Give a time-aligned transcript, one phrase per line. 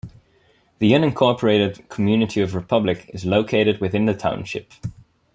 [0.79, 4.71] The unincorporated community of Republic is located within the township.